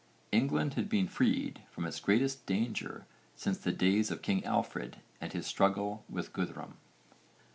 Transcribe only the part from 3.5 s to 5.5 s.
the days of king Alfred and his